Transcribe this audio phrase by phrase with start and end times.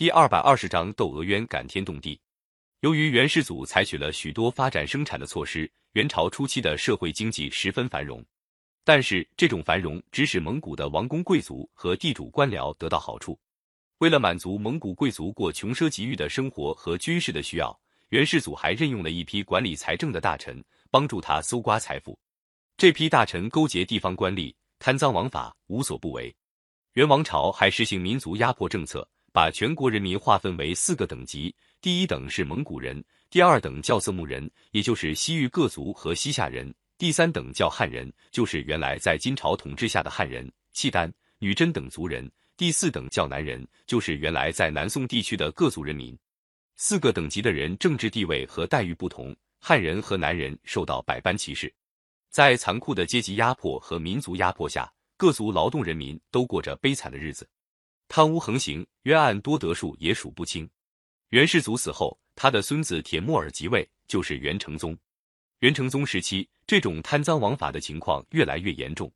[0.00, 2.18] 第二百二十章窦娥冤感天动地。
[2.80, 8.24] 由于元世祖采取了许多发展生产的措施，元朝初期的社会经济十分繁荣。
[8.82, 13.38] 但是这种繁荣只使蒙古的王公贵族和地主官僚得到好处。
[13.98, 17.78] 为了满足蒙古贵族过穷奢极欲的生活和军事的需要，
[18.08, 22.18] 元世祖还任用了一批管理财政的大臣，帮助他搜刮财富。
[22.78, 26.34] 这批大臣勾结地方官吏，贪赃枉法，无所不为。
[26.94, 36.68] 元王朝还实行民族压迫政策，把全国人民划分为四个等级：第一等是蒙古人，第二等叫色目人，也就是西域各族和西夏人；
[36.98, 42.30] 第三等叫汉人，就是原来在金朝统治下的汉人、契丹、女真等族人。
[42.56, 46.18] 第四等叫南人，就是原来在南宋地区的各族人民。
[46.76, 51.72] 四个等级的人政治地位和待遇不同，汉人和南人受到百般歧视。
[52.30, 57.48] 在残酷的阶级压迫和民族压迫下，各族劳动人民都过着悲惨的日子，
[58.12, 60.68] 贪污横行，冤案多得数也数不清。
[61.28, 64.98] 元世祖死后，他的孙子铁木儿即位，就是元成宗。
[65.60, 69.08] 元成宗时期，这种贪赃枉法的情况越来越严重。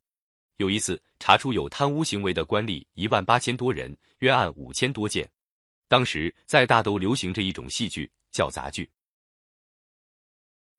[0.55, 5.29] 有一次，查出有贪污行为的官吏一万八千多人，冤案五千多件。
[5.89, 8.89] 当时在大都流行着一种戏剧，叫杂剧。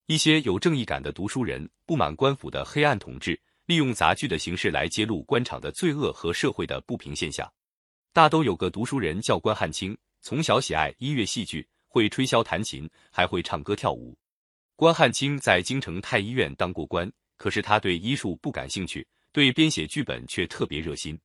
[0.07, 7.47] 一些有正义感的读书人不满官府的黑暗统治，利用杂剧的形式来揭露官场的罪恶和社会的不平现象。
[8.17, 14.17] 大都有个读书人叫关汉卿，从小喜爱音乐戏剧，会吹箫弹琴，还会唱歌跳舞。
[14.75, 19.07] 关汉卿在京城太医院当过官，可是他对医术不感兴趣。
[19.33, 21.21] 对编写剧本却特别热心。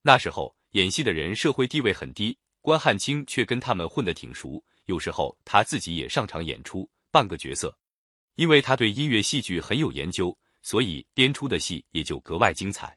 [0.00, 4.64] 那时候演戏的人社会地位很低，关汉卿却跟他们混得挺熟。
[4.86, 7.78] 有时候他自己也上场演出，扮个角色。
[8.36, 12.96] 因为他对音乐戏剧很有研究，所以编出的戏也就格外精彩。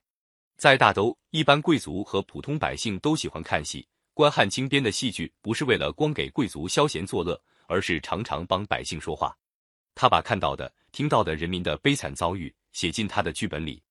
[0.58, 3.86] 在大都，一般贵族和普通百姓都喜欢看戏。
[4.14, 9.36] 关汉卿编的戏剧不是为了光给贵族消闲作乐，而是常常帮百姓说话。
[9.96, 13.82] 他把看到的、听到的人民的悲惨遭遇写进他的剧本里。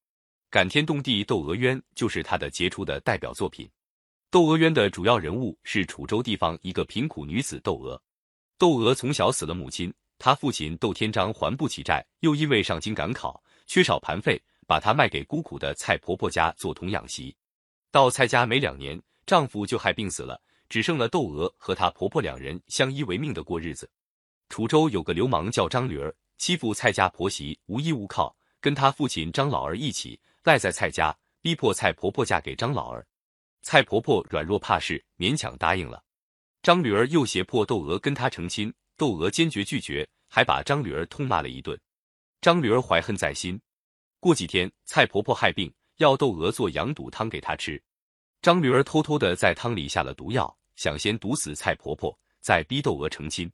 [0.49, 3.69] 感天动地，窦娥冤就是他的杰出的代表作品。
[4.31, 8.01] 窦娥冤的主要人物是楚州地方一个贫苦女子窦娥。
[8.59, 14.41] 窦娥从小死了母亲，她父亲窦天章还不起债，又因为上京赶考，缺少盘费，
[14.73, 17.37] 把她卖给孤苦的蔡婆婆家做童养媳。
[17.91, 23.87] 到蔡家没两年，丈夫就害病死了，只剩了窦娥和她婆婆两人相依为命的过日子。
[24.49, 30.19] 楚州有个流氓叫张驴儿，欺负蔡家婆媳，无依无靠，跟他父亲张老儿一起。
[30.45, 33.07] 赖在蔡家，逼迫蔡婆婆嫁给张老儿。
[33.61, 36.03] 蔡婆婆软弱怕事，勉强答应了。
[36.63, 41.79] 张驴儿又胁迫窦娥跟他成亲，窦娥坚决拒绝，还把张驴儿痛骂了一顿。
[42.41, 43.61] 张驴儿怀恨在心。
[44.23, 47.83] 过几天，蔡婆婆害病，要窦娥做羊肚汤给她吃。
[48.41, 53.51] 张驴儿偷偷的在汤里下了毒药，想先毒死蔡婆婆，再逼窦娥成亲。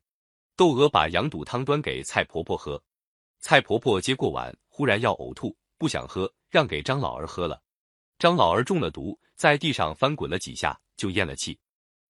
[0.56, 2.78] 窦娥把羊肚汤端给蔡婆婆喝，
[3.38, 6.30] 蔡婆婆接过碗，忽然要呕吐，不想喝。
[6.50, 7.62] 让给张老儿喝了，
[8.18, 11.58] 张老儿中了毒，在地上翻滚了几下就咽了气。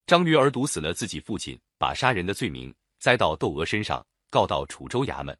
[0.05, 5.39] 张驴儿毒死了自己父亲，把杀人的罪名栽到窦娥身上，告到楚州衙门。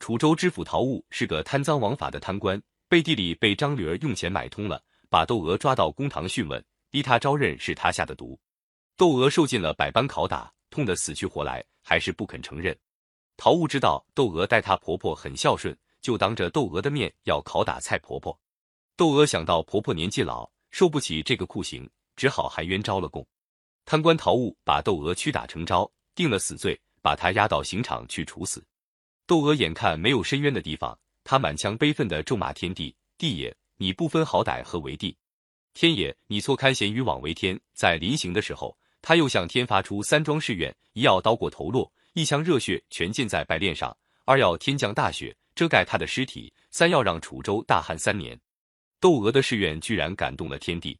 [0.00, 8.36] 楚州知府陶务是个贪赃枉法的贪官，背地里被张驴儿用钱买通了，把窦娥抓到公堂讯问，逼他招认是他下的毒。
[8.96, 12.76] 窦娥受尽了百般拷打，痛得死去活来，还是不肯承认。
[13.36, 15.76] 陶务知道窦娥待她婆婆很孝顺。
[16.00, 18.34] 就当着窦娥的面要拷打蔡婆婆，
[18.96, 21.86] 窦娥想到婆婆年纪老，受不起这个酷刑，
[22.16, 23.22] 只好含冤招了供。
[23.84, 28.64] 贪官陶务把窦娥屈打成招，定了死罪，把她押到刑场去处死。
[29.30, 35.16] 窦娥眼看没有伸冤的地方，她满腔悲愤地咒骂天地：“地也，你不分好歹何为地？
[35.72, 45.36] 天也，你错堪贤与枉为天。”在临刑的时候，他又向天发出三桩誓愿：一要刀过头落，一腔热血全浸在白练上；二要天降大雪。
[45.54, 48.36] 遮盖他的尸体，三要让楚州大旱三年。
[48.98, 50.98] 窦娥的誓愿居然感动了天地。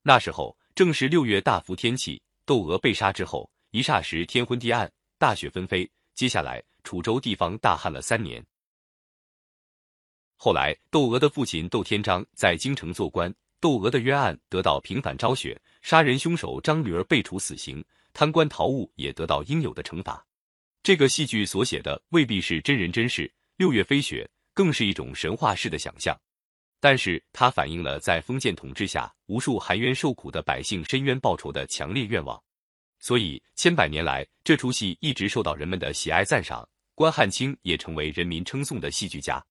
[0.00, 4.88] 那时候正是六月大伏天气，窦娥被杀之后，一霎时天昏地暗，
[5.18, 5.90] 大雪纷飞。
[6.14, 8.44] 接下来楚州地方大旱了三年。
[10.36, 17.82] 后来窦娥的父亲窦天章在京城做官，窦娥的冤案得到平反昭雪，杀人凶手张驴儿被处死刑，
[18.12, 20.24] 贪官陶务也得到应有的惩罚。
[20.82, 23.32] 这个戏剧所写的未必是真人真事。
[23.56, 26.14] 六月飞雪更是一种神话式的想象，
[26.80, 32.42] 但是它反映了在封建统治下无数含冤受苦的百姓申冤报仇的强烈愿望，
[32.98, 36.68] 所以千百年来这出戏一直受到人们的喜爱赞赏。
[36.96, 39.44] 关汉卿也成为人民称颂的戏剧家。